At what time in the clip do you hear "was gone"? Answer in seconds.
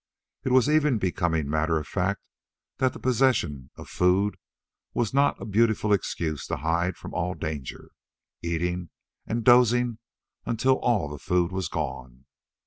11.51-12.25